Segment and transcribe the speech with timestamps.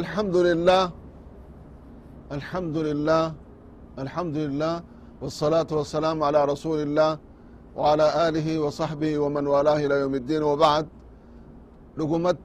[0.00, 0.82] الحمد لله
[2.36, 3.24] الحمد لله
[4.04, 4.74] الحمد لله
[5.22, 7.10] والصلاة والسلام على رسول الله
[7.78, 10.42] وعلى آله وصحبه ومن والاه إلى يوم الدين.
[10.50, 10.86] وبعد
[11.98, 12.44] لقمت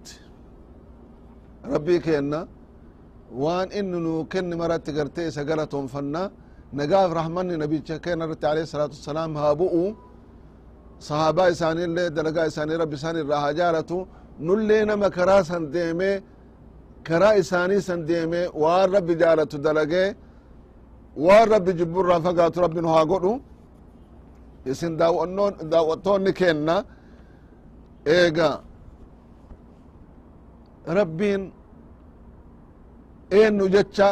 [1.74, 2.42] ربي كينا
[3.44, 6.24] وان إنه كن مرات قرتي سقلتهم فنا
[6.80, 9.90] نقاف رحمن نبي كينا عليه الصلاة والسلام هابؤوا
[11.08, 14.00] صحابة إساني اللي دلقاء إساني ربي إساني راها جالتو
[14.48, 16.14] نلي نما كراسا ديمي
[17.08, 20.08] karaa isaanii san deeme waan rabbi jaalatu dalagee
[21.26, 23.34] waan rabbi jibbu irraan fagaatu rabbin haa godhu
[24.72, 24.94] isin
[25.72, 26.76] daawwattoonni kenna
[28.18, 28.50] eega
[30.98, 31.42] rabbiin
[33.40, 34.10] eennu jecha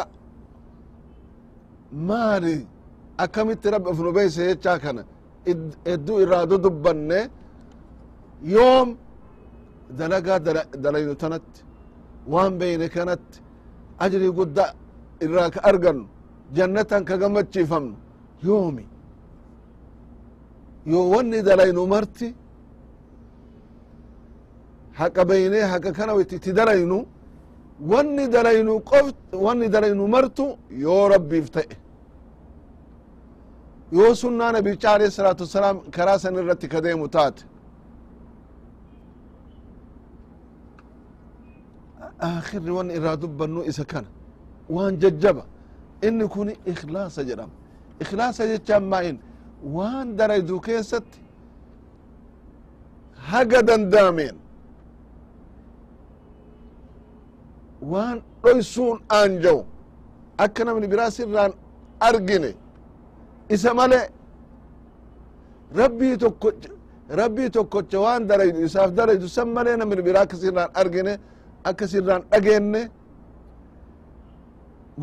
[2.08, 2.56] maali
[3.24, 5.02] akkamitti rabbi of nu beyse jechaa kana
[5.88, 7.20] hedduu irraa dudubbanne
[8.54, 8.88] yoom
[9.98, 10.38] dalagaa
[10.84, 11.60] dalaynu tanatti
[12.32, 13.38] waan beyne kanatti
[14.04, 14.64] ajrii gudda
[15.24, 16.06] irraa ka argannu
[16.56, 17.96] jannatan ka gammachiifamnu
[18.46, 18.84] yoomi?
[20.92, 22.28] Yoo wanni dalaynu marti
[24.98, 26.98] haqa beyne haqa kana itti dalaynu
[27.90, 29.06] wanni dalaynu qof
[29.46, 30.44] wanni dalaynu martu
[30.84, 31.76] yoo rabbiif ta'e.
[33.92, 36.80] Yoo sunnaa nabicha alayhi salaatu wasalaam karaa san irratti ka
[37.16, 37.42] taate
[42.18, 44.08] akhirri wanni irraa dubbannu isa kana.
[44.68, 45.44] Waan jajjaba.
[46.06, 47.52] Inni kun ikhlaasa jedhama.
[48.02, 49.18] Ikhlaasa jechaan maa'in
[49.76, 51.18] waan dalaydu keessatti
[53.30, 54.36] haga danda'ameen
[57.92, 59.60] waan dhoysuun aanja'u
[60.44, 61.52] akka namni biraa sirraan
[62.08, 62.50] argine
[63.54, 64.00] isa male
[65.80, 66.48] rabbii tokko
[67.20, 71.12] rabbii tokkocha waan dalaydu isaaf dalaydu san malee namni biraa akka sirraan argine
[71.68, 72.82] akka sirraan dhageenne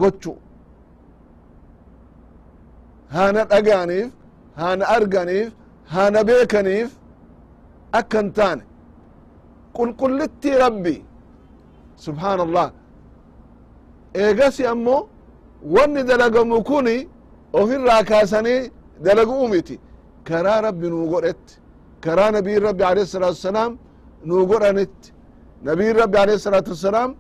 [0.02, 0.34] gochu.
[3.16, 4.10] Hana dhagaaniif
[4.62, 5.52] hana arganiif
[5.94, 6.90] hana beekaniif
[8.00, 8.64] akka hin taane.
[9.78, 10.96] Qulqullittii rabbi.
[12.06, 12.68] Subhaan allah
[14.24, 15.02] eegasi ammoo
[15.76, 16.98] wanni dalagamu kuni
[17.60, 18.62] ofirraa kaasanii
[19.06, 19.76] dalaguu miti.
[20.28, 21.54] Karaa rabbi nuu godhetti.
[22.06, 23.72] Karaa nabiin rabbi alayhi salaatu wasalaam
[24.30, 25.08] nuu godhanitti
[25.69, 27.11] nabiin rabbi alayhi salaatu wasalaam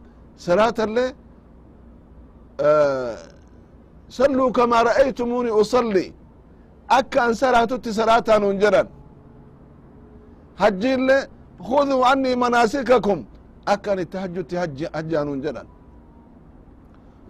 [0.47, 1.11] salaatallee
[4.19, 6.07] صلوا كما رأيتموني أصلي
[6.99, 8.83] أكا أن صلاتي صلاة ننجرا
[10.61, 11.19] حجي اللي
[11.69, 13.19] خذوا عني مناسككم
[13.73, 14.49] أكا أن التهجد
[14.95, 15.63] حجا ننجرا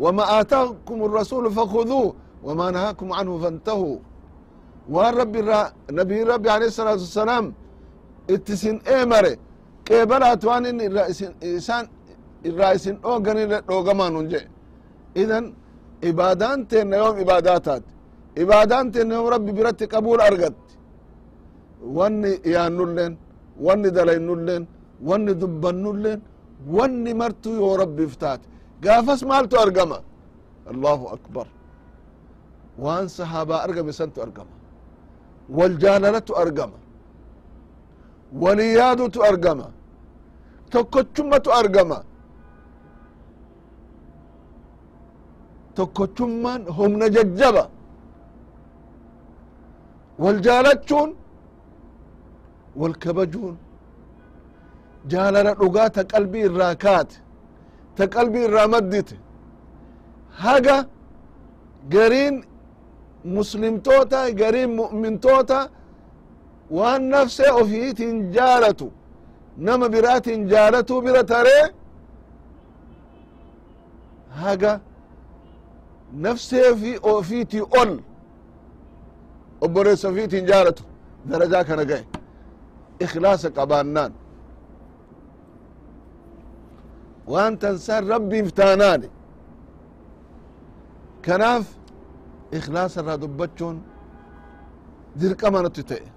[0.03, 2.15] وما آتاكم الرسول فخذوه
[2.47, 3.97] وما نهاكم عنه فانتهوا
[4.95, 5.61] وان ربي الرا...
[5.99, 6.93] نبي ربي عليه الصلاة
[9.88, 11.86] qeebalaatu waan inni irra isin isaan
[12.50, 14.44] irraa isin dhooganille dhoogamanun jee
[15.22, 15.46] idan
[16.10, 17.90] ibaadaan teenna yoom ibaadaa taate.
[18.44, 20.74] Ibaadaan teenna yoom rabbi biratti qabuula argatti
[21.98, 23.14] wanni iyaannulleen
[23.66, 24.64] wanni dalaynulleen
[25.10, 26.20] wanni dubbannulleen
[26.76, 28.46] wanni martuu yoo rabbiif taate.
[28.84, 29.98] Gaafas maaltu argama?
[30.72, 31.48] Allahu akbar.
[32.84, 34.54] Waan sahaabaa argame santu argama.
[35.58, 36.78] Waljaalalatu argama
[38.42, 39.68] waliyaadutu argama
[40.74, 42.00] tokkochummatu argama.
[45.76, 47.64] Tokkochummaan humna jajjaba.
[50.24, 50.38] Wal
[52.80, 53.56] wal kabajuun.
[55.12, 57.16] Jaalala dhugaa ta qalbii irraa kaate
[57.96, 59.16] ta qalbii irraa maddite.
[60.44, 60.78] Haga
[61.94, 62.36] gariin
[63.36, 65.60] muslimtoota gariin mu'mintoota
[66.72, 68.94] waan nafsee ofiitiin jaalatu
[69.58, 71.64] nama biraatiin jaalatuu bira taree
[74.30, 74.80] haga
[76.14, 77.92] nafsee fi ofiitii ol
[79.62, 80.84] obboleessa ofiitiin jaalatu
[81.30, 82.06] darajaa kana gahe
[83.00, 84.14] ikhlaasa qabaannaan.
[87.32, 89.10] Waan tansan rabbiif taanaani
[91.26, 91.66] kanaaf
[92.58, 93.78] ikhlaasa irraa dubbachuun
[95.20, 96.08] dirqama natti ta'e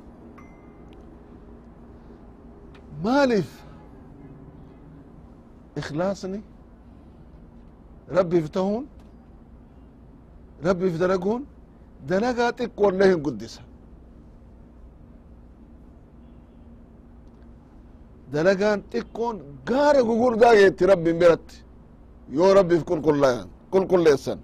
[3.03, 3.49] maaliif
[5.79, 6.39] ikhlaasni
[8.17, 8.85] rabbiif tahuun
[10.67, 11.41] rabbiif dalaguun
[12.09, 13.61] dalagaa xiqqoollee hin guddisa
[18.33, 19.35] dalagaan xiqqoon
[19.69, 21.55] gaara gugurdaa geetti rabbin biratti
[22.37, 22.81] yoo rabbiif
[23.73, 24.39] qulqulleessan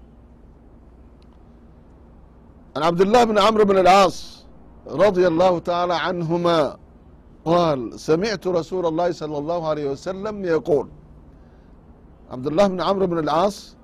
[2.76, 4.16] عن عبد الله بن عمرو بن العاص
[5.04, 6.58] رضي الله تعالى عنهما
[7.44, 10.86] قال سمعت رسول الله صلى الله عليه وسلم يقول
[12.30, 13.76] عبد الله بن عمرو بن العاص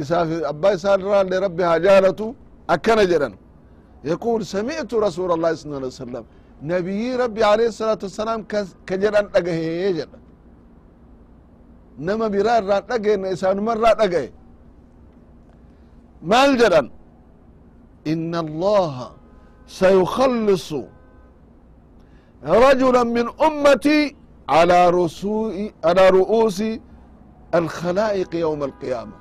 [0.00, 1.00] إساف أبا إسال
[1.30, 2.34] لربي هجالته
[2.70, 3.30] أكن جرا
[4.04, 6.24] يقول سمعت رسول الله صلى الله عليه وسلم
[6.62, 8.40] نبي ربي عليه الصلاة والسلام
[8.88, 10.18] كجرا أجه جرا
[12.06, 14.32] نما برار رات أجه إنسان مرة أجه
[16.30, 16.82] مال جرا
[18.12, 18.94] إن الله
[19.80, 20.70] سيخلص
[22.44, 24.16] رجلا من أمتي
[24.48, 26.62] على رسوء على رؤوس
[27.54, 29.12] الخلائق يوم القيامة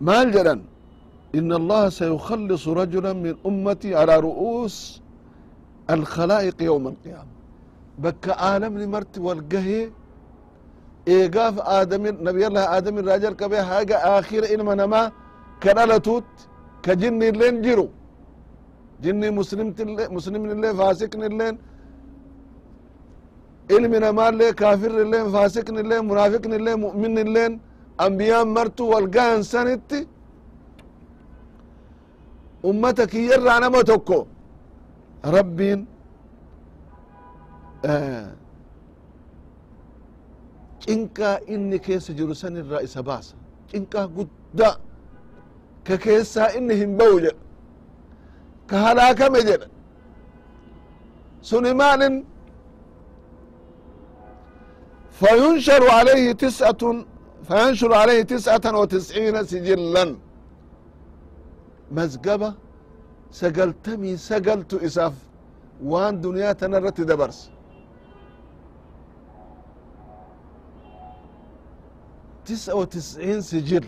[0.00, 0.62] ما الجرن
[1.34, 5.00] إن الله سيخلص رجلا من أمتي على رؤوس
[5.90, 7.32] الخلائق يوم القيامة
[7.98, 9.90] بك عالم مرت والقهي
[11.08, 15.12] إيقاف آدم نبي الله آدم الراجل كبه هاجا آخر إنما نما
[15.61, 16.41] ka dhalatuutti
[16.85, 17.87] ka jinni illeen jiru
[19.03, 19.27] jinni
[20.17, 21.55] muslimni illeen faasikni illeen
[23.75, 27.53] ilmi namaallee kaafirri illeen faasikni illeen munaafiqni illeen mu'minni illeen
[28.05, 29.99] ambiyaan martu wal gahan sanitti
[32.69, 34.17] ummata kiyyarraa nama tokko
[35.35, 35.79] rabbiin
[40.83, 43.35] cinqaa inni keessa jiru san irraa isa baasa
[43.71, 44.75] cinqaa guddaa
[45.86, 47.38] ka keessaa inni hin ba'u jedha
[48.70, 49.66] ka halaakame jedha
[51.48, 52.16] suni maalin
[55.20, 56.82] فينشر عليه تسعة
[57.48, 60.16] فينشر عليه تسعة وتسعين سجلا
[61.96, 62.50] مزقبة
[63.40, 65.12] سقلتمي سقلت إساف
[65.90, 67.50] وان دنيا تنرت دبرس
[72.46, 73.84] تسعة وتسعين سجل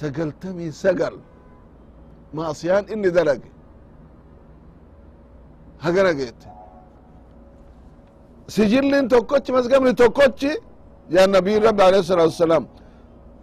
[0.00, 1.14] sagaltamii sagal
[2.36, 3.50] maasiyan inni dalage
[5.84, 6.46] hagarageete
[8.54, 10.50] sijillin tokkochi masgamni tokkochi
[11.16, 12.64] ya nabiy rabbi alayhi salatu wasalam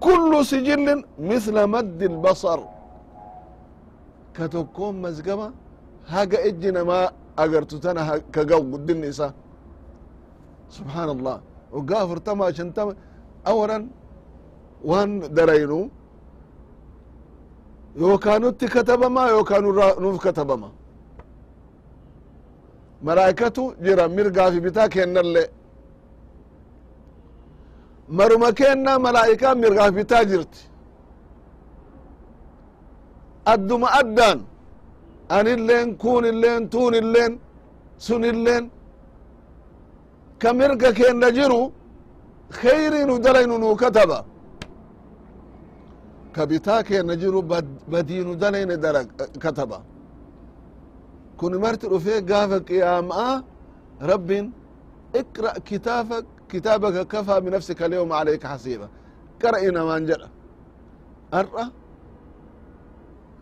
[0.06, 1.00] kullu sijillin
[1.30, 2.60] misla maddi lbasar
[4.36, 5.48] ka tokkon masgama
[6.14, 7.06] haga iji namaa
[7.44, 8.02] agartu tana
[8.36, 9.28] kagaw guddinni isa
[10.78, 11.36] subhaan allah
[11.76, 12.92] waggaa afurtama shantama
[13.52, 13.84] awalan
[14.90, 15.80] waan daraynu
[18.00, 19.64] yookaanutti katabama yookaan
[20.04, 20.70] nuuf katabama.
[23.06, 25.44] Malaa'ikatu jira mirgaafi bitaa kennalle
[28.18, 30.62] maruma kenna malaa'ikaa mirgaaf bitaa jirti.
[33.54, 34.40] Adduma addaan
[35.38, 37.34] anilleen kunilleen tunilleen
[38.06, 38.64] sunilleen
[40.42, 41.62] ka mirga kenna jiru
[42.60, 44.20] kheyrii nu dalaynu nuu kataba
[46.36, 47.40] ka bitaa kenna jiru
[47.92, 49.02] badii nu dalayne dala
[49.44, 49.80] kataba.
[51.40, 53.34] Kun marti dhufee gaafa qiyaamaa
[54.10, 54.46] rabbin
[55.22, 58.88] iqra kitaabak kitaabaka kafaa binafsika alyawma alayka hasiiba.
[59.42, 60.28] Qara'i namaan jedha.
[61.40, 61.66] Ar'a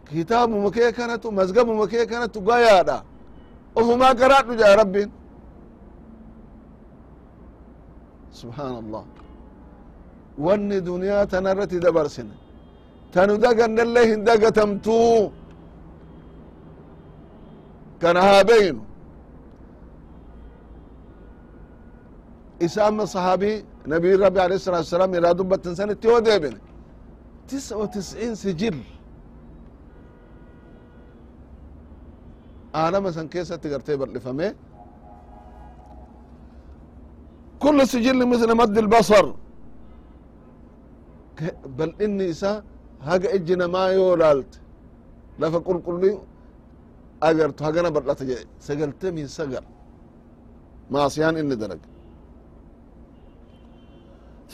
[0.10, 2.98] kitaabuma kee kanatu mazgabuma kee kanatu gayaadha
[3.80, 5.10] ofumaa qaraadhu jedha rabbin
[8.40, 9.04] subحaan allah
[10.46, 12.34] wanni duniyaa tana irratti dabarsine
[13.15, 15.33] tanu dagannallee hin dagatamtuu
[18.03, 18.83] kana haa beynu
[22.67, 23.57] isa amma sahabii
[23.93, 26.59] nabiy rabbi alayh الsalatu wasalam ilaa dubbatan sanitti yoo deebine
[27.49, 28.79] tis'a wa tisciin sijil
[32.81, 34.49] aalama san keessatti gartee bal'ifame
[37.63, 39.27] kullu sijilli misla maddi الbasar
[41.79, 42.53] bal'inni isa
[43.09, 44.59] haga ijji namaa yoo laalte
[45.41, 46.11] lafa qulqulli
[47.29, 49.65] agartu hagana bal'ata jedhe sagaltamii sagal
[50.93, 51.83] maasiyaan inni dalag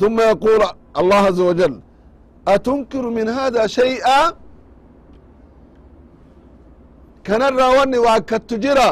[0.01, 0.63] ثم يقول
[1.01, 1.75] الله عز وجل
[2.55, 4.21] أتنكر من هذا شيئا
[7.27, 8.91] كنرى وني واكدت جرا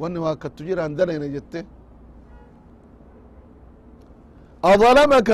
[0.00, 1.54] وني واكدت جرا عندنا جت
[4.72, 5.30] أظلمك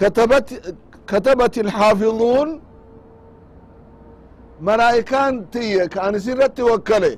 [0.00, 0.48] كتبت
[1.10, 2.48] كتبت الحافظون
[4.68, 7.12] malaa'ikaan tiyya ka an isirratti wakkale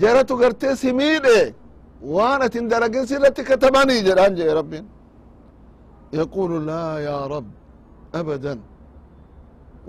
[0.00, 1.38] jaratu gartee si miidhe
[2.14, 4.84] waan atin dalagin sirratti katabanii jedhaan jedhe rabbin
[6.20, 7.46] yaqulu laa yaa rab
[8.20, 8.58] abadan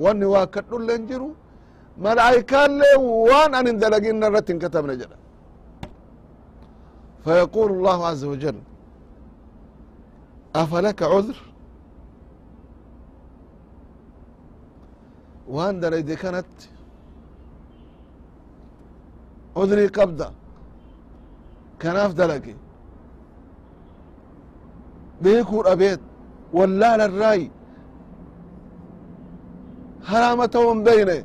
[0.03, 1.29] wanni waa kadhulleen jiru
[2.05, 2.95] malaa'ikaallee
[3.29, 5.17] waan anin dalagin narratti hin katabne jedha
[7.25, 8.57] فيقول الله عز وجل
[10.55, 11.37] أفلك عذر
[15.55, 16.67] waan dalayde kanatti
[19.61, 20.27] udrii qabda
[21.81, 22.53] kanaaf dalage
[25.23, 26.01] beekuu dhabeet
[26.57, 27.47] wallaala irraayi
[30.09, 31.17] haraama ta'uu hin beyne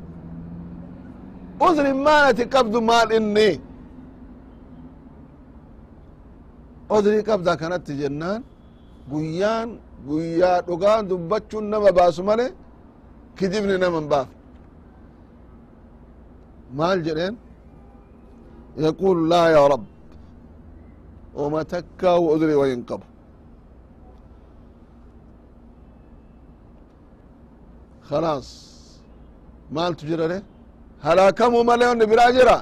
[1.67, 3.49] udri maan ati qabdu maal inni
[6.97, 8.41] udrii qabda kanatti jennaan
[9.12, 9.68] guyyaan
[10.08, 12.46] guyyaa dhugaan dubbachuun nama baasu male
[13.38, 14.28] kidibni naman baaf
[16.78, 17.34] maal jedheen?
[18.84, 19.84] Yaquulu laa yaa rab
[21.38, 23.06] woma takkaa wa udrii wayin qabu
[28.08, 28.48] khalaas
[29.76, 30.38] maaltu jirare
[31.04, 32.56] halaakamuu male onni biraa jira?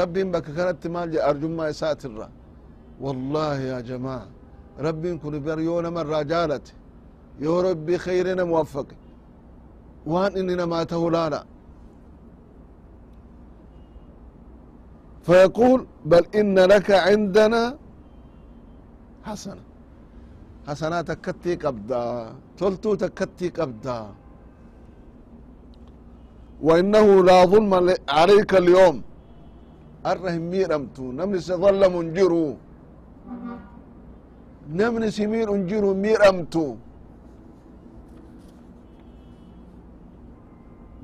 [0.00, 2.26] Rabbiin bakka kanatti maal jedhe arjummaa isaatirra
[3.04, 4.26] wallaahi yaa jamaa'a
[4.85, 6.65] ربي كن بريون من رجالت
[7.45, 8.87] يا ربي خيرنا موفق
[10.11, 11.41] وان اننا ما تهلانا
[15.25, 15.79] فيقول
[16.11, 17.63] بل إن لك عندنا
[19.27, 19.63] حسنة
[20.67, 22.05] حسنة تكتي قبدا
[22.59, 23.99] تلتو تكتي قبدا
[26.67, 27.73] وإنه لا ظلم
[28.19, 28.95] عليك اليوم
[30.11, 31.93] الرهم ميرمتو نمني سظلم
[34.69, 36.75] انجرو نمني سمير انجرو ميرمتو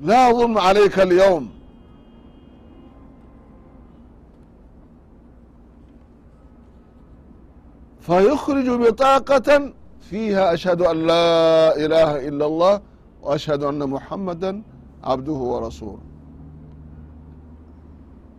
[0.08, 1.44] لا ظلم عليك اليوم
[8.00, 12.80] فيخرج بطاقة فيها أشهد أن لا إله إلا الله
[13.22, 14.62] وأشهد أن محمدا
[15.04, 16.00] عبده ورسوله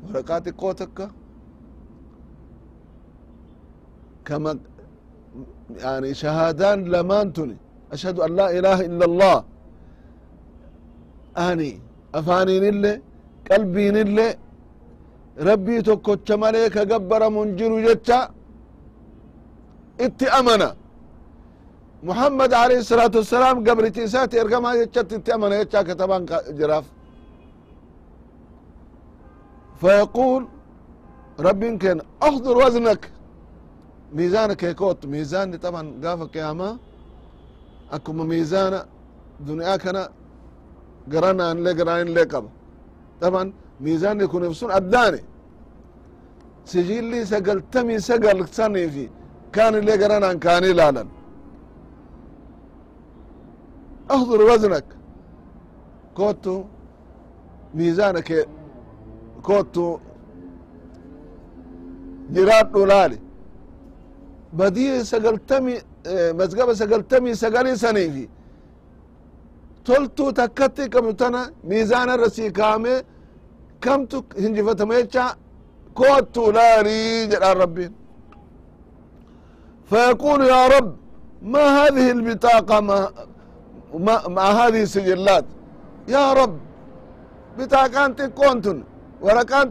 [0.03, 1.09] ورقات قوتك
[4.25, 4.59] كما
[5.83, 7.57] يعني شهادان لمانتني
[7.93, 9.37] أشهد أن لا إله إلا الله
[11.47, 11.71] أني
[12.19, 12.93] أفانين اللي
[13.51, 14.27] قلبين اللي
[15.47, 18.19] ربي تكوتش مليك قبر منجر جتشا
[20.05, 20.69] itti amana
[22.09, 26.21] muhammad alayhi الsalaatu wassalaam gabrichi isaati ergamaa jechatti itti amana jecha kataban
[26.59, 26.85] jiraaf
[29.81, 30.41] فيقول
[31.39, 33.11] ربين كان احضر وزنك
[34.17, 36.69] ميزانك يكوت ميزان طبعا قاف قيامة
[37.95, 38.73] اكو ميزان
[39.47, 39.97] دنيا كان
[41.11, 42.49] قرانا ان لي قران لي قبل
[43.21, 43.43] طبعا
[43.85, 45.21] ميزان يكون يفسون اداني
[46.71, 49.09] سجل لي سقلتمي سقل سني فيه
[49.55, 51.03] كان اللي قرنا كان لالا
[54.15, 54.85] احضر وزنك
[56.17, 56.57] كوتو
[57.77, 58.29] ميزانك
[59.47, 59.87] كوتو
[62.33, 63.19] جراد دولالي
[64.53, 65.75] بدي سقلتمي
[66.39, 68.25] مزقبة سقلتمي سقلي سنيفي
[69.85, 72.95] تلتو تكتي كم تنا ميزان الرسي كامي
[73.83, 75.25] كم تك هنجفة ميتشا
[75.97, 77.91] كوتو لاري جرى ربين
[79.89, 80.89] فيقول يا رب
[81.53, 82.97] ما هذه البطاقة ما
[84.05, 85.45] ما مع هذه السجلات
[86.15, 86.57] يا رب
[87.57, 88.77] بطاقان تكونتن
[89.21, 89.67] ورقان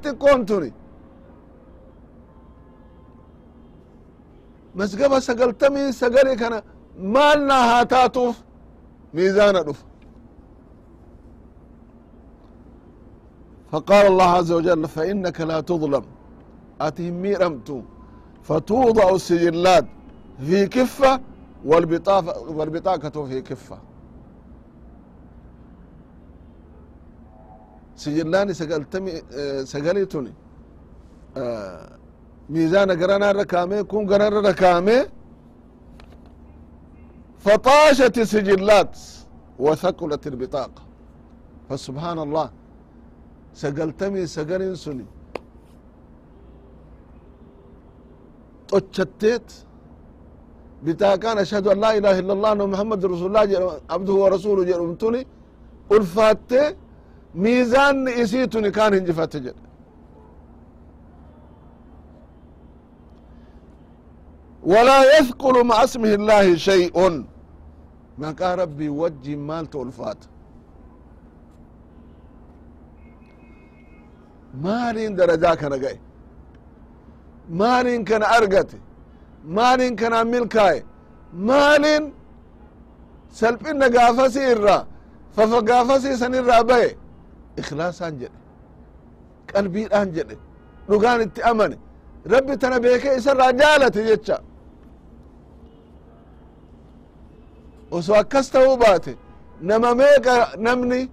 [4.69, 6.63] تكونتني مسقبة سقلتمي سقلي كان
[6.99, 8.43] مالنا هاتاتوف
[9.15, 9.85] ميزان دف
[13.73, 16.05] فقال الله عز وجل فإنك لا تظلم
[16.81, 17.83] أتهم ميرمتو
[18.43, 19.87] فتوضع السجلات
[20.47, 21.21] في كفة
[21.65, 23.79] والبطاقة, والبطاقة في كفة
[27.97, 29.13] سجلاني سقلتمي
[29.65, 30.33] سقليتني
[32.55, 34.99] ميزان قرانا ركامي كون قرانا ركامي
[37.45, 38.95] فطاشت السجلات
[39.65, 40.83] وثقلت البطاقة
[41.69, 42.47] فسبحان الله
[43.63, 45.07] سقلتمي سقلين سني
[48.71, 49.49] طشتت
[50.85, 55.21] بتاكان أشهد أن لا إله إلا الله أن محمد رسول الله عبده ورسوله جرمتني
[55.97, 56.51] ألفات
[57.45, 59.57] ميزان إسيتني كان هنجفات جد
[64.72, 67.16] walaa yadkulu maca smihi illaahi shay'un
[68.22, 70.28] maqaa rabbii wajjin maaltu ulfaata
[74.64, 75.98] maalin darajaa kana ga'e
[77.62, 78.78] maalin kana argate
[79.58, 80.82] maalin kana milkaaye
[81.50, 82.04] maalin
[83.40, 84.78] salphina gaafasi irra
[85.36, 86.90] fafa gaafasi san irraa ba'e
[87.62, 88.38] ikhlaasaan jedhe
[89.54, 90.36] qalbiidhaan jedhe
[90.90, 91.78] dhugaan itti amane
[92.34, 94.36] rabbi tana beekee isarraa jaalate jecha
[97.92, 99.14] osoo akkas ta'uu baate.
[99.62, 101.10] Nama meeqa namni?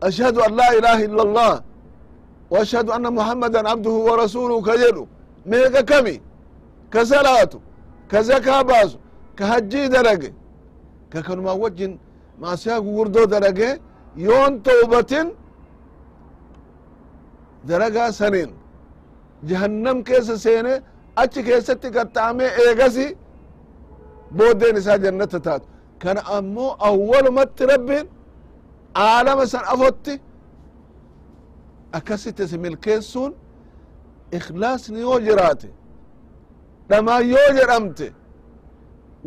[0.00, 1.62] Ashhadu an laa ilaha illa allah
[2.50, 5.08] wa ashhadu anna muhammadan abduhu wa rasuluhu ka jedhu
[5.46, 6.20] meeqa kami?
[6.90, 7.60] Ka salaatu?
[8.10, 8.98] Ka zakaa baasu?
[9.36, 10.30] Ka hajjii dalage
[11.10, 11.98] ka kanumaa wajjin
[12.40, 13.80] maasiyaa gugurdoo dalage
[14.16, 15.26] yoon tawbatin
[17.68, 18.50] daragaa saniin.
[19.48, 20.74] Jahannam keessa seene
[21.16, 23.06] achi keessatti qaxxaamee eegasi
[24.36, 25.66] booddeen isaa jannata taatu
[26.02, 28.06] kana ammoo awwalumatti rabbiin
[28.94, 30.14] aalama san afotti
[31.92, 33.32] akkasitti si milkeessuun
[34.38, 35.68] ikhlaasni yoo jiraate
[36.88, 38.12] dhamaan yoo jedhamte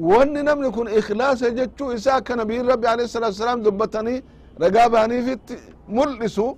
[0.09, 4.19] wanni namni kun ikhlaasa jechuu isaa akka nabiyin rabbi alayhi salatu wasalaam dubbatanii
[4.63, 5.55] ragaa baaniifitti
[5.95, 6.57] mul'isu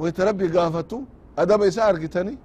[0.00, 0.96] wayta rabbi gaafatu
[1.36, 2.38] adaba isaa argitanii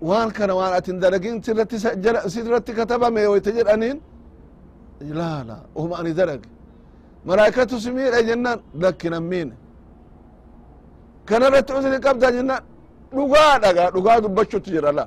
[0.00, 1.36] waan kana waan atin dalagin
[2.34, 3.98] sirratti katabame wayta jedhaniin?
[5.20, 6.48] Laa laa ohuma ani dalage
[7.26, 9.54] malaikatu si miidha jennaan lakki nan miine
[11.28, 12.62] kana irratti uzri qabda jennaan
[13.16, 15.04] dhugaa dhaga dhugaa dubbachuutu jira la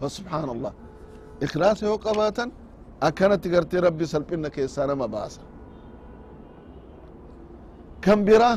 [0.00, 0.72] fa subxaana allah
[1.44, 2.48] ikhlaasa yoo qabaatan
[3.08, 5.40] akkanatti gartee rabbi salphina keessaa nama baasa.
[8.04, 8.50] Kan bira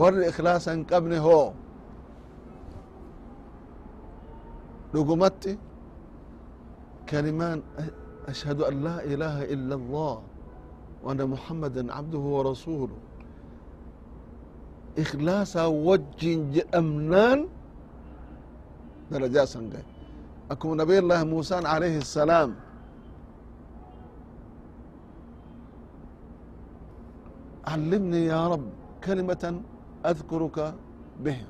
[0.00, 0.82] warri ikhlaasa hin
[4.92, 5.52] dhugumatti
[7.10, 7.62] kalimaan
[8.30, 10.16] ashhadu an laa ilaha illa allah
[11.00, 12.98] وأن محمدا عبده ورسوله.
[15.00, 17.48] إخلاصا وجين جأمنان
[19.08, 19.80] درجات سنجي
[20.52, 22.50] أكو نبي الله موسى عليه السلام.
[27.64, 28.68] علمني يا رب
[29.00, 29.44] كلمة
[30.04, 30.58] أذكرك
[31.24, 31.48] بها.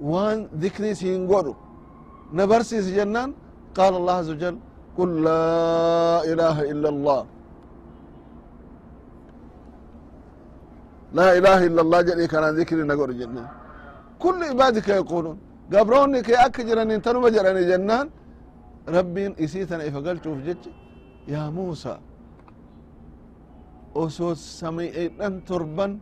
[0.00, 1.67] وأن ذكري سينقولوا
[2.39, 3.29] نبرسي جنان
[3.77, 4.55] قال الله عز وجل
[4.97, 5.43] قل لا
[6.31, 7.21] إله إلا الله
[11.17, 13.47] لا إله إلا الله جل كان ذكري نقول جنان
[14.23, 15.37] كل عبادك يقولون
[15.73, 18.05] قبروني كي أكجرني تنو بجرني جنان
[18.95, 20.63] ربين إسيتنا إفقلت في جج
[21.33, 21.95] يا موسى
[23.95, 25.99] osoo sami'eedhan torban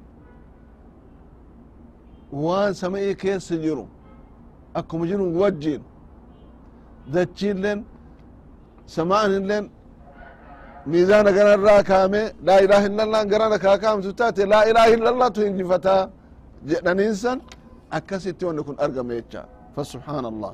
[2.32, 3.86] waan sami'ii keessa jiru
[4.74, 5.82] akkuma jiru wajjin
[7.15, 7.79] dachiilleen
[8.97, 9.65] sama'anilleen
[10.91, 16.03] miizaana ganarraa kaame laa ilaha illallah garana kaa kaamtu taate laa ilaha illallah tu hinjifataa
[16.71, 17.39] jedhaniinsan
[17.97, 19.43] akkasitti wanni kun argame jecha.
[19.75, 20.53] Fa subxaana allah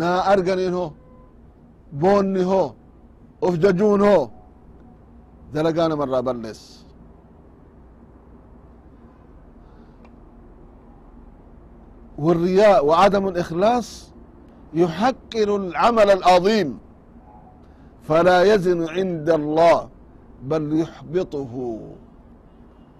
[0.00, 0.86] naa arganin ho
[2.02, 2.62] boonni ho
[3.46, 4.16] of jajuun ho
[5.54, 6.60] dalagaa namarraa ballees
[12.21, 14.09] والرياء وعدم الإخلاص
[14.73, 16.79] يحقر العمل العظيم
[18.07, 19.89] فلا يزن عند الله
[20.43, 21.79] بل يحبطه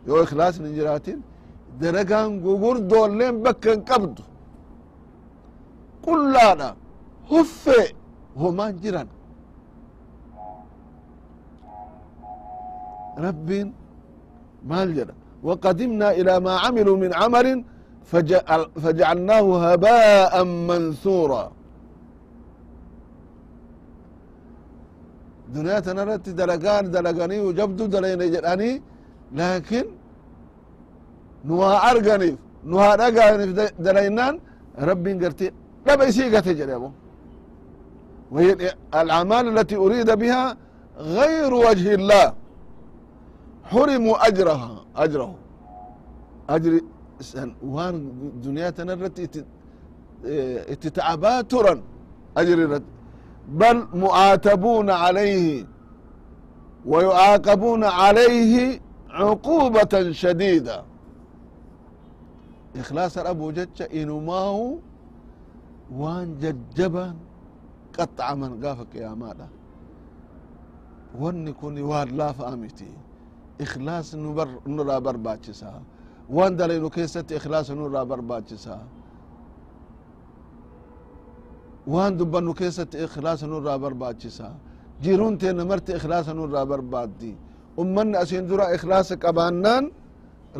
[0.07, 1.21] يو إخلاص من جراتين
[1.81, 4.19] درجان قبور دولين بكن قبض
[6.03, 6.75] قل لا لا
[7.31, 7.93] هفي
[8.37, 9.07] هو ما جران
[13.17, 13.49] رب
[14.69, 17.63] ما الجرى وقدمنا إلى ما عملوا من عمل
[18.10, 20.32] فجعل فجعلناه هباء
[20.68, 21.44] منثورا.
[25.54, 28.70] دنيا تنرت دلقان دلقاني وجبدو دلين جداني
[29.38, 29.84] لكن
[31.48, 32.32] نوا أرغني
[32.70, 33.46] نوا أرغني
[33.86, 34.34] دلينان
[34.88, 35.48] ربي قرتي
[35.86, 36.90] لا بيسيقة تجربه
[38.32, 38.50] وهي
[39.00, 40.56] الأعمال التي أريد بها
[41.18, 42.26] غير وجه الله.
[43.70, 45.34] حرموا أجرها أجره.
[46.54, 46.72] أجر
[47.74, 47.96] waan
[48.44, 49.22] duniyaa tana irratti
[50.72, 51.80] itti ta'abaa turan
[52.40, 52.92] ajri irratti.
[53.58, 55.66] Bal mu'aatabuuna calayhi
[56.90, 58.64] wa yu'aaqabuuna calayhi
[59.18, 60.76] cuqubatan shadiida.
[62.80, 64.80] Ikhlaasa dhabuu jecha inumaahu
[66.00, 67.14] waan jajjaban
[67.96, 69.46] qaxacaman gaafa qiyaamaadha
[71.20, 72.88] wanni kun waan laafa'a miti
[73.64, 74.08] ikhlaas
[74.74, 75.80] nurraa barbaachisaa
[76.36, 78.74] waan dalaynu keessatti ikhlaasa nurraa barbaachisa
[81.92, 84.46] waan dubbannu keessatti ikhlaasa nurraa barbaachisa
[85.04, 87.32] jiruun teenna marti ikhlaasa nurraa barbaaddi
[87.82, 89.84] ummanni asiin dura ikhlaasa qabaannaan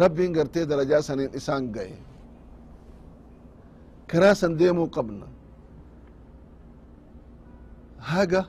[0.02, 1.98] rabbiin gartee darajaa saniin isaan gaye
[4.10, 5.26] karaa san deemuu qabna
[8.12, 8.42] haga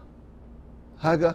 [1.05, 1.31] haga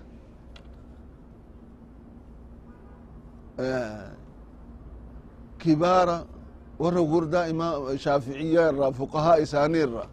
[7.53, 10.05] imaam shaaficiya irra fuqahaa isaanii irra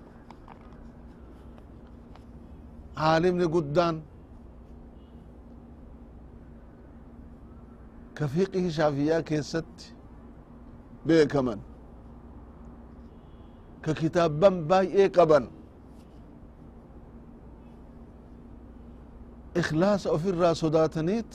[2.99, 3.95] caalimni guddaan
[8.17, 9.85] ka fiqihi shaafiyaa keessatti
[11.07, 11.59] beekaman
[13.85, 15.45] ka kitaabban baay'ee qaban
[19.61, 21.31] ikhlaasa ofirraa sodaataniit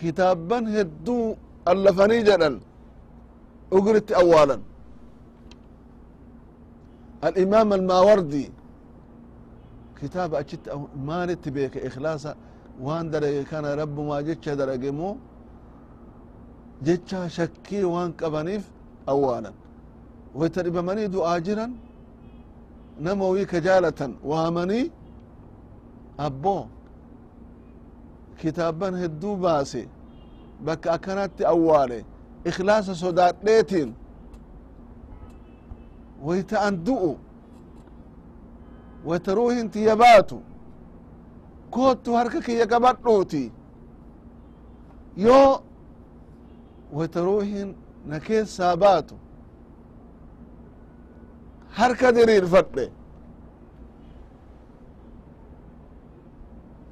[0.00, 1.36] kitaabban hedduu
[1.72, 2.56] allafanii jedhan
[3.71, 4.61] ugritti awwaalan
[7.29, 8.51] الإمام الماوردي
[10.01, 10.63] كتاب أجت
[11.07, 12.35] مالت بيك إخلاصا
[12.81, 15.15] وان درج كان رب ما جتش درج مو
[16.83, 18.63] جتش شكي وان قبنيف
[19.09, 19.51] أولا
[20.35, 21.71] وترب مني دو آجرا
[23.01, 24.91] نموي كجالة وامني
[26.19, 26.57] أبو
[32.48, 33.88] ikhlaasa sodaadheetin
[36.26, 37.12] woyta an du'u
[39.06, 40.38] woyta ruuhin tiyya baatu
[41.70, 43.44] koottu harka kiyya gabadhuuti
[45.16, 45.60] yoo
[46.92, 47.68] woyta ruuhin
[48.06, 49.14] na keessaa baatu
[51.78, 52.86] harka diriirfadhe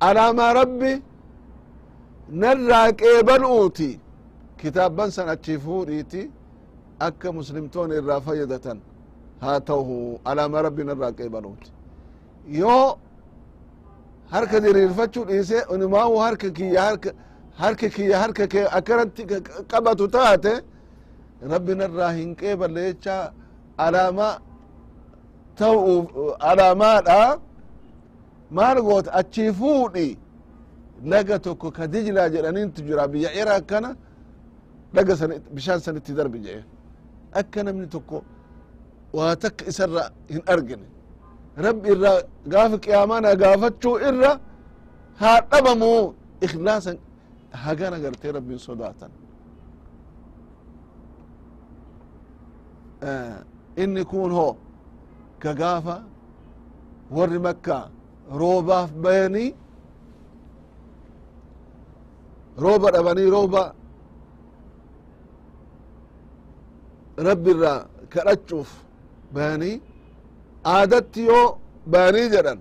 [0.00, 0.92] alaamaa rabbi
[2.42, 3.90] narraa qeebaluuti
[4.60, 6.30] kitaabban san achi fuudhiiti
[7.06, 8.78] akka muslimtoon irraa fayyadatan
[9.40, 11.70] haa ta'u alaama rabbiin irraa qeebaluuti
[12.60, 12.98] yoo
[14.30, 17.10] harka diriirfachuu dhiise unimaawu harka kiyya harka
[17.62, 19.22] harki kiyya harka kee akkanatti
[19.70, 20.52] qabatu taate
[21.52, 23.32] rabbin irraa hin qeeballe jecha
[23.86, 24.28] alaama
[25.58, 25.94] ta'u
[26.50, 27.38] alaamaadha
[28.50, 30.08] maal goota achii fuudhi
[31.04, 33.08] laga tokko ka dijlaa jedhanintu jira.
[33.08, 33.96] Biyya iraaq kana
[35.56, 36.62] bishaan sanitti darbi jedhe
[37.40, 38.18] akka namni tokko
[39.16, 40.02] waa takka isarra
[40.34, 40.86] hin argine.
[41.66, 42.18] Rabbi irraa
[42.52, 44.32] gaafa qiyaamana gaafachuu irra
[45.20, 45.90] haa dhabamu.
[46.46, 46.96] Ikhlaasan
[47.64, 49.10] hagana gartee rabbiin sodaatan.
[53.82, 54.48] Inni kun ho
[55.42, 55.96] ka gaafa
[57.16, 57.76] warri makka
[58.40, 59.50] roobaaf bayanii
[62.64, 63.62] rooba dhabanii rooba
[67.28, 68.70] rabbi irraa kadhachuuf
[69.34, 69.80] bayanii
[70.64, 71.58] aadatti yoo
[71.92, 72.58] bayanii jedhan.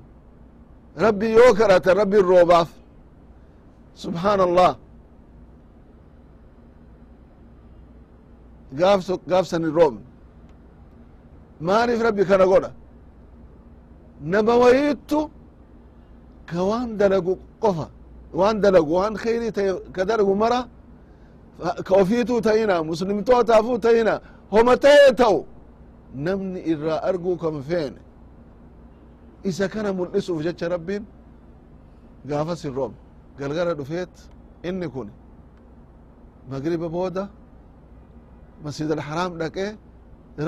[1.06, 2.70] Rabbi yoo kadhatan rabbin roobaaf.
[4.04, 4.72] Subxaan allah
[8.80, 9.00] gaaf
[9.32, 10.02] gaafsan hin roobne
[11.68, 12.72] maaliif rabbi kana godha?
[14.22, 15.20] Nama wayiittu
[16.50, 17.88] ka waan dalagu qofa.
[18.40, 19.52] Waan dalagu waan kheyrii
[19.96, 20.60] ka dalagu mara
[21.88, 24.14] ka ofiituu ta'ina muslimtootaafuu ta'ina
[24.56, 25.40] homa ta'e ta'u
[26.28, 28.00] namni irraa arguu kan feene
[29.50, 31.04] isa kana mul'isuuf jecha rabbiin
[32.30, 32.98] gaafas hin roobne
[33.40, 34.14] galgala dhufeet
[34.70, 35.10] inni kun
[36.52, 37.24] magriba booda
[38.66, 39.70] masjid alxaraam dhaqee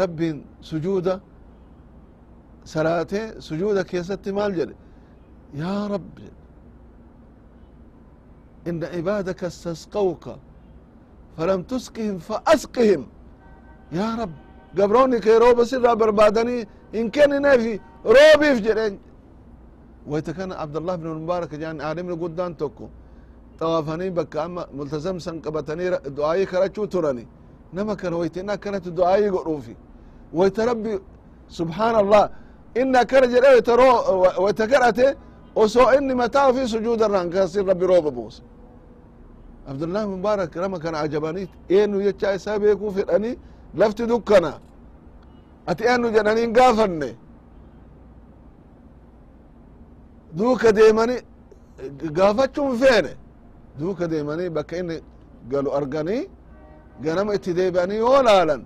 [0.01, 0.37] rabbiin
[0.69, 1.13] sujuuda
[2.73, 4.75] salaatee sujuuda keessatti maal jedhe
[5.61, 6.05] yaa rab
[8.69, 10.33] ina cibaadaka istasqawka
[11.37, 13.03] falam tusqihim faasqihim
[13.91, 14.29] yaa rab
[14.75, 17.73] gabroonni kee rooba sirraa barbaadanii hin kennineefi
[18.15, 18.99] roobiif jedheen
[20.11, 22.85] wayta kana abdallah bin mubaarak jedhan aalimni guddaan tokko
[23.59, 27.23] xawaafanii bakka amma multazam san qabatanii du'aayii kadhachuu turani
[27.73, 29.75] nama kana wayta inni akkanatti du'aayii godhuufi
[30.39, 30.93] wayta rabbi
[31.57, 32.23] subxaan allah
[32.81, 33.49] inni akkana jedhe
[34.45, 35.07] wayta kadhate
[35.55, 38.41] osoo inni mataa ofii sujuuda irraan kasin rabbi rooba buuse
[39.69, 43.35] abdullah mubaarak nama kana ajabanii eenyu jecha isaa beekuu fedhanii
[43.75, 44.51] lafti dukkana.
[45.69, 47.09] Ati eenyu jedhaniin gaafanne.
[50.37, 51.15] Duuka deemani
[52.17, 53.11] gaafachuun feene.
[53.79, 54.97] Duuka deemanii bakka inni
[55.51, 56.23] galu arganii
[57.03, 58.61] ganama itti deebi'anii yoo laalan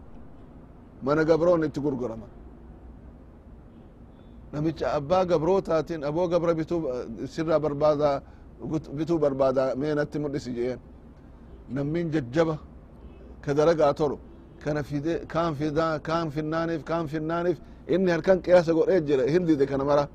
[1.04, 2.30] mana gabroon itti gurguraman.
[4.54, 6.80] Namicha abbaa gabrootaatiin aboo gabra bituu
[7.34, 8.10] sirraa barbaada
[8.98, 10.80] bituu barbaada meenatti mul'isi jeen.
[11.76, 12.56] Nammin jajjaba
[13.44, 14.18] ka dalagaa tolu
[14.64, 19.84] kana fide kaan fida kaan finnaaniif kaan finnaaniif inni harkan qiyaasa godhee jira hindide kana
[19.84, 20.08] mara.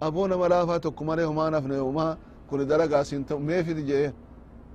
[0.00, 2.16] Aboo nama laafaa tokko malee homaa nafne homaa
[2.48, 4.12] kun dalagaa sin ta'u mee fidi jeen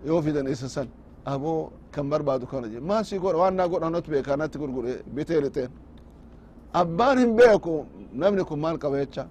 [0.06, 0.88] yoo fidan isa san.
[1.26, 2.80] Aboo kan barbaadu kana je.
[2.80, 5.72] Maasi godha waan godhanot beeka natti gurgure bitee lixeen
[6.74, 9.24] abbaan hin beeku namni kun maal qaba jecha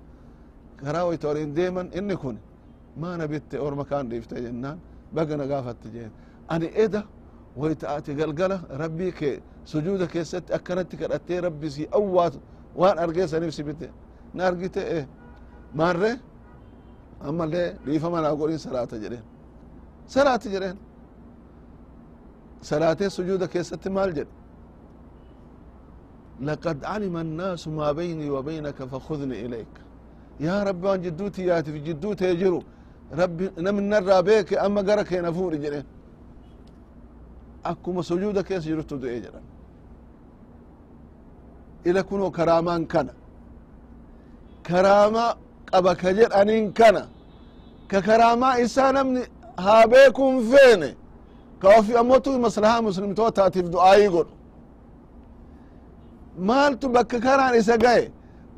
[0.85, 2.37] karaa wayta deeman inni kun.
[2.97, 4.79] Maana bitte orma kaan dhiifte jennaan
[5.15, 6.11] bagana gaafatte jeen
[6.49, 7.01] ani eda
[7.62, 12.40] wayta ati galgala rabbii kee sujuuda keessatti akkanatti kadhattee rabbi si awwaatu
[12.76, 13.88] waan argee saniif si bite
[14.34, 15.08] na argite e
[15.80, 16.12] maarre
[17.28, 19.24] ammallee dhiifama naa godhin salaata jedheen
[20.08, 20.78] salaati jedheen
[22.70, 24.32] salaatee sujuuda keessatti maal jedhe
[26.50, 29.74] لقد علم الناس ما بيني وبينك فخذني إليك
[30.40, 32.62] يا رب وان جدوتي ياتي في جدوتي يجرو
[33.22, 35.84] ربي نمن نرى بيك أما قرك ينفور جنين
[37.73, 39.45] akkuma sujuuda keessa jiruttu du'ee jedhan
[41.89, 43.13] ila kunoo karaamaan kana
[44.69, 45.25] karaama
[45.71, 47.03] qaba ka jedhaniin kana
[47.91, 49.23] ka karaamaa isaa namni
[49.65, 50.91] haa beekuun feene
[51.61, 54.33] ka ofi ammotu maslahaa muslimtootaatiif du'aayii godhu
[56.49, 58.11] maaltu bakka karaan isa ga'e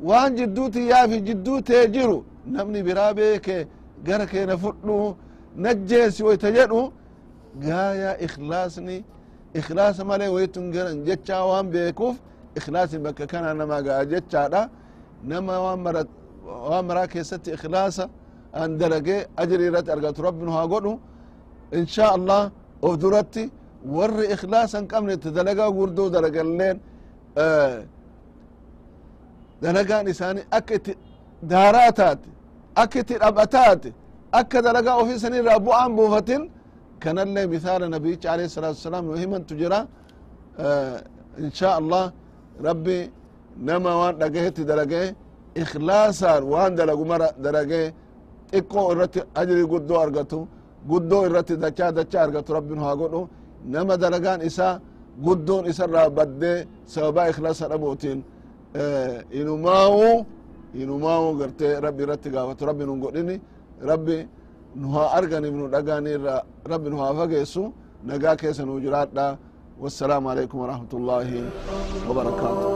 [0.08, 3.66] waan jidduu tiyyaafi jidduu tee jiru namni biraa beeke
[4.06, 5.16] gara keena fudhu
[5.64, 6.80] najjeesi woyta jedhu
[7.66, 9.04] gaaya ikhlaasni
[9.54, 12.16] ikhlaasa malee waytun garan jechaa waan beekuuf
[12.58, 14.62] ikhlaasni bakka kana nama ga'a jechaadha
[15.24, 15.54] nama
[16.68, 18.04] waan mara keessatti ikhlaasa
[18.52, 20.92] an dalagee ajri irratti argatu rabbi nu haa godhu
[21.72, 22.50] insha allah
[22.82, 23.50] of duratti
[23.96, 26.76] warri ikhlaasa hin qabne itti dalagaa gurdoo dalagalleen
[29.62, 30.92] dalagaan isaanii akka itti
[31.50, 32.28] daaraa taate
[32.82, 33.90] akka itti dhaphataate
[34.40, 36.42] akka dalagaa buufatin
[37.02, 39.78] kanallee misaala nabiyicha alayhi salatu wasalaam nu himantu jira.
[41.44, 42.04] Insha allah
[42.68, 42.98] rabbi
[43.68, 45.06] nama waan dhagahetti dalagee
[45.62, 47.86] ikhlaasaan waan dalagu mara dalagee
[48.52, 50.38] xiqqoo irratti ajri guddoo argatu
[50.90, 53.20] guddoo irratti dachaa dachaa argatu rabbi nu haa godhu.
[53.74, 54.80] Nama dalagaan isaa
[55.26, 56.58] guddoon isarraa baddee
[56.92, 58.18] sababa ikhlaasa dhabuutiin
[59.40, 60.08] inumaawu
[60.82, 62.62] inumaawu gartee rabbi irratti gaafatu.
[62.70, 63.36] Rabbi nun godhini.
[63.90, 64.28] Rabbi nu
[64.94, 66.36] haa arganiif nu dhagaani irra
[66.70, 67.62] rabbi nu haa fageessu
[68.04, 69.26] nagaa keessa nu jiraadha
[69.82, 71.42] wassalaamu alaikum warahmatu llahi
[72.08, 72.68] wabarakaatu